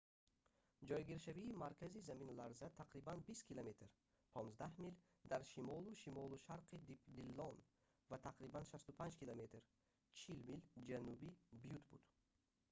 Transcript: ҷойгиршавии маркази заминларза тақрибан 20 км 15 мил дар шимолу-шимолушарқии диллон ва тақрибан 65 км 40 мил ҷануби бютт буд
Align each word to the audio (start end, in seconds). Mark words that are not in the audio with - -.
ҷойгиршавии 0.89 1.57
маркази 1.63 2.05
заминларза 2.09 2.67
тақрибан 2.81 3.17
20 3.25 3.47
км 3.49 3.69
15 4.35 4.79
мил 4.83 4.95
дар 5.31 5.41
шимолу-шимолушарқии 5.51 6.83
диллон 7.15 7.57
ва 8.09 8.17
тақрибан 8.27 8.63
65 8.71 9.19
км 9.19 9.41
40 10.13 10.45
мил 10.47 10.61
ҷануби 10.91 11.29
бютт 11.61 11.83
буд 11.89 12.03